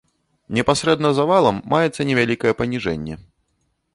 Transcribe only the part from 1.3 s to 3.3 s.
валам маецца невялікае паніжэнне.